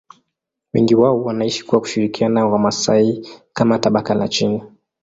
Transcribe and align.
Wengi 0.73 0.95
wao 0.95 1.23
wanaishi 1.23 1.63
kwa 1.63 1.79
kushirikiana 1.79 2.33
na 2.41 2.45
Wamasai 2.47 3.27
kama 3.53 3.79
tabaka 3.79 4.13
la 4.13 4.27
chini. 4.27 4.63